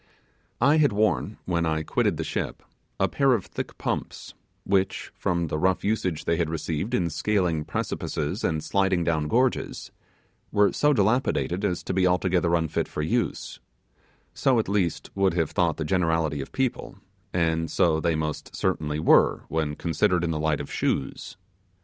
I 0.59 0.77
had 0.77 0.93
worn, 0.93 1.37
when 1.45 1.63
I 1.63 1.83
quitted 1.83 2.17
the 2.17 2.23
ship, 2.23 2.63
a 2.99 3.07
pair 3.07 3.33
of 3.33 3.45
thick 3.45 3.77
pumps, 3.77 4.33
which, 4.63 5.11
from 5.13 5.45
the 5.45 5.59
rough 5.59 5.83
usage 5.83 6.25
they 6.25 6.37
had 6.37 6.49
received 6.49 6.95
in 6.95 7.11
scaling 7.11 7.65
precipices 7.65 8.43
and 8.43 8.63
sliding 8.63 9.03
down 9.03 9.27
gorges, 9.27 9.91
were 10.51 10.71
so 10.73 10.91
dilapidated 10.91 11.63
as 11.63 11.83
to 11.83 11.93
be 11.93 12.07
altogether 12.07 12.55
unfit 12.55 12.87
for 12.87 13.03
use 13.03 13.59
so, 14.33 14.57
at 14.57 14.67
least, 14.67 15.11
would 15.13 15.35
have 15.35 15.51
thought 15.51 15.77
the 15.77 15.85
generality 15.85 16.41
of 16.41 16.51
people, 16.51 16.95
and 17.31 17.69
so 17.69 17.99
they 17.99 18.15
most 18.15 18.55
certainly 18.55 18.99
were, 18.99 19.43
when 19.49 19.75
considered 19.75 20.23
in 20.23 20.31
the 20.31 20.39
light 20.39 20.59
of 20.59 20.71
shoes. 20.73 21.37